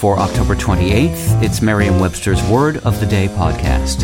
[0.00, 4.00] For October 28th, it's Merriam Webster's Word of the Day podcast.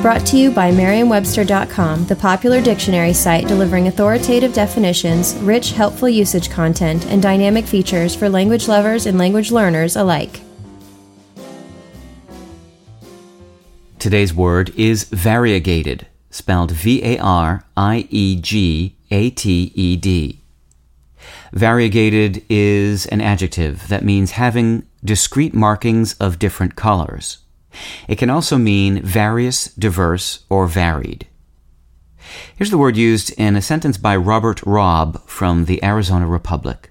[0.00, 6.50] Brought to you by Merriam-Webster.com, the popular dictionary site delivering authoritative definitions, rich, helpful usage
[6.50, 10.40] content, and dynamic features for language lovers and language learners alike.
[13.98, 20.39] Today's word is variegated, spelled V A R I E G A T E D.
[21.52, 27.38] Variegated is an adjective that means having discrete markings of different colors.
[28.08, 31.26] It can also mean various, diverse, or varied.
[32.56, 36.90] Here's the word used in a sentence by Robert Robb from the Arizona Republic.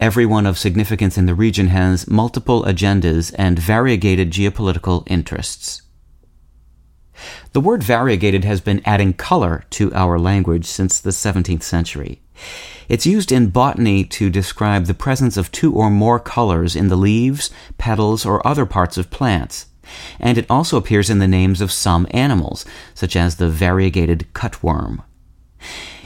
[0.00, 5.82] Everyone of significance in the region has multiple agendas and variegated geopolitical interests.
[7.52, 12.20] The word variegated has been adding color to our language since the 17th century.
[12.88, 16.96] It's used in botany to describe the presence of two or more colors in the
[16.96, 19.66] leaves, petals, or other parts of plants.
[20.18, 25.02] And it also appears in the names of some animals, such as the variegated cutworm.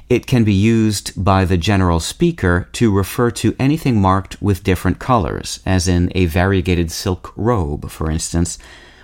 [0.09, 4.99] It can be used by the general speaker to refer to anything marked with different
[4.99, 8.59] colors, as in a variegated silk robe, for instance,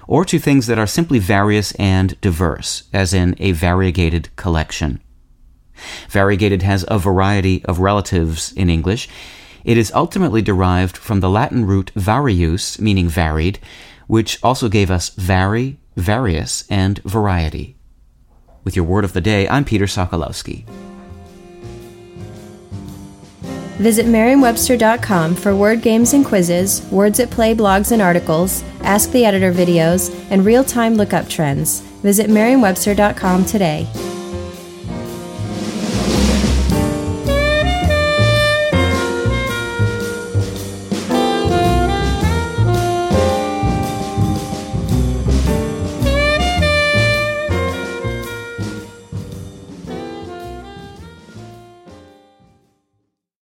[0.09, 5.03] or to things that are simply various and diverse, as in a variegated collection.
[6.09, 9.09] Variegated has a variety of relatives in English.
[9.65, 13.59] It is ultimately derived from the Latin root varius, meaning varied,
[14.07, 17.77] which also gave us vary, various, and variety.
[18.63, 20.65] With your word of the day, I'm Peter Sokolowski.
[23.79, 29.25] Visit Merriam-Webster.com for word games and quizzes, words at play blogs and articles, Ask the
[29.25, 31.81] Editor videos, and real-time lookup trends.
[32.03, 33.89] Visit Merriam-Webster.com today.